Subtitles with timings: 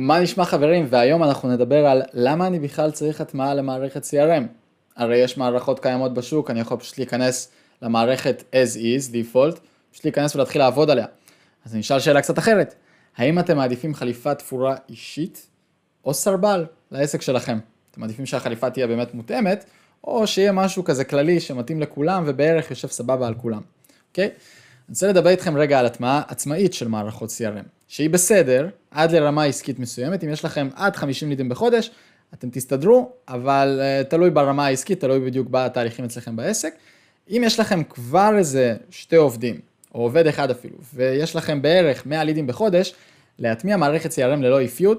[0.00, 0.86] מה נשמע חברים?
[0.90, 4.42] והיום אנחנו נדבר על למה אני בכלל צריך הטמעה למערכת CRM.
[4.96, 7.50] הרי יש מערכות קיימות בשוק, אני יכול פשוט להיכנס
[7.82, 9.58] למערכת as is, default,
[9.92, 11.06] פשוט להיכנס ולהתחיל לעבוד עליה.
[11.66, 12.74] אז אני אשאל שאלה קצת אחרת,
[13.16, 15.46] האם אתם מעדיפים חליפה תפורה אישית
[16.04, 17.58] או סרבל לעסק שלכם?
[17.90, 19.64] אתם מעדיפים שהחליפה תהיה באמת מותאמת,
[20.04, 23.62] או שיהיה משהו כזה כללי שמתאים לכולם ובערך יושב סבבה על כולם,
[24.08, 24.24] אוקיי?
[24.24, 24.32] אני
[24.88, 29.78] רוצה לדבר איתכם רגע על הטמעה עצמאית של מערכות CRM, שהיא בסדר עד לרמה עסקית
[29.78, 31.90] מסוימת, אם יש לכם עד 50 לידים בחודש,
[32.34, 36.74] אתם תסתדרו, אבל אה, תלוי ברמה העסקית, תלוי בדיוק בתהליכים אצלכם בעסק.
[37.30, 39.60] אם יש לכם כבר איזה שתי עובדים,
[39.94, 42.94] או עובד אחד אפילו, ויש לכם בערך 100 לידים בחודש,
[43.38, 44.96] להטמיע מערכת CRM ללא אפיון,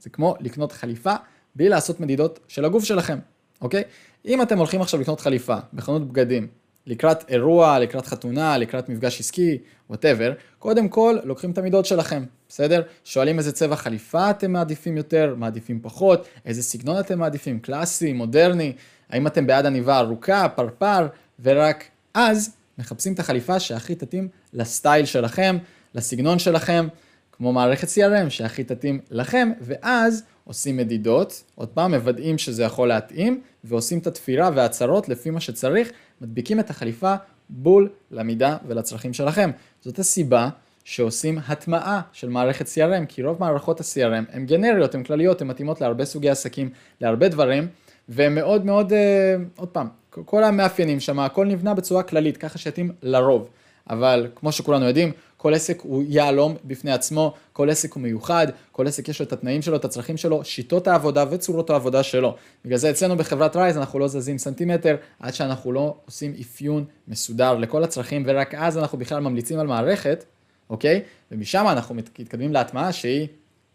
[0.00, 1.14] זה כמו לקנות חליפה
[1.54, 3.18] בלי לעשות מדידות של הגוף שלכם,
[3.60, 3.82] אוקיי?
[4.26, 6.46] אם אתם הולכים עכשיו לקנות חליפה בחנות בגדים,
[6.88, 12.82] לקראת אירוע, לקראת חתונה, לקראת מפגש עסקי, whatever, קודם כל לוקחים את המידות שלכם, בסדר?
[13.04, 18.72] שואלים איזה צבע חליפה אתם מעדיפים יותר, מעדיפים פחות, איזה סגנון אתם מעדיפים, קלאסי, מודרני,
[19.10, 21.06] האם אתם בעד עניבה ארוכה, פרפר,
[21.42, 25.58] ורק אז מחפשים את החליפה שהכי תתאים לסטייל שלכם,
[25.94, 26.88] לסגנון שלכם,
[27.32, 33.40] כמו מערכת CRM שהכי תתאים לכם, ואז עושים מדידות, עוד פעם מוודאים שזה יכול להתאים,
[33.64, 35.90] ועושים את התפירה וההצהרות לפי מה שצריך,
[36.20, 37.14] מדביקים את החליפה
[37.50, 39.50] בול למידה ולצרכים שלכם.
[39.80, 40.48] זאת הסיבה
[40.84, 45.80] שעושים הטמעה של מערכת CRM, כי רוב מערכות ה-CRM הן גנריות, הן כלליות, הן מתאימות
[45.80, 47.68] להרבה סוגי עסקים, להרבה דברים,
[48.08, 52.92] והן מאוד מאוד, אה, עוד פעם, כל המאפיינים שם, הכל נבנה בצורה כללית, ככה שיתאים
[53.02, 53.48] לרוב.
[53.90, 58.86] אבל כמו שכולנו יודעים, כל עסק הוא יהלום בפני עצמו, כל עסק הוא מיוחד, כל
[58.86, 62.36] עסק יש לו את התנאים שלו, את הצרכים שלו, שיטות העבודה וצורות העבודה שלו.
[62.64, 67.54] בגלל זה אצלנו בחברת רייז אנחנו לא זזים סנטימטר עד שאנחנו לא עושים אפיון מסודר
[67.58, 70.24] לכל הצרכים, ורק אז אנחנו בכלל ממליצים על מערכת,
[70.70, 71.00] אוקיי?
[71.32, 73.28] ומשם אנחנו מתקדמים להטמעה שהיא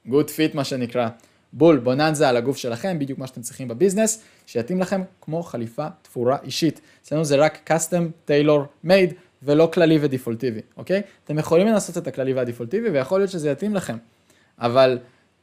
[0.07, 1.07] good fit מה שנקרא.
[1.53, 6.37] בול, בוננזה על הגוף שלכם, בדיוק מה שאתם צריכים בביזנס, שיתאים לכם כמו חליפה תפורה
[6.43, 6.81] אישית.
[7.01, 9.13] אצלנו זה רק custom tailor made,
[9.45, 11.01] ולא כללי ודיפולטיבי, אוקיי?
[11.25, 13.97] אתם יכולים לנסות את הכללי והדיפולטיבי ויכול להיות שזה יתאים לכם,
[14.59, 14.97] אבל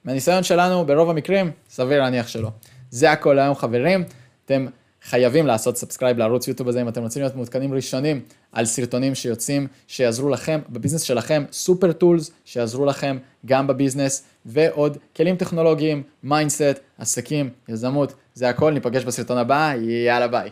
[0.05, 2.51] מהניסיון שלנו ברוב המקרים, סביר להניח שלא.
[2.91, 4.05] זה הכל היום חברים,
[4.45, 4.67] אתם
[5.03, 8.21] חייבים לעשות subscribe לערוץ יוטיוב הזה אם אתם רוצים להיות מעודכנים ראשונים
[8.53, 15.37] על סרטונים שיוצאים, שיעזרו לכם בביזנס שלכם, super tools שיעזרו לכם גם בביזנס ועוד כלים
[15.37, 19.73] טכנולוגיים, mindset, עסקים, יזמות, זה הכל, ניפגש בסרטון הבא,
[20.07, 20.51] יאללה ביי.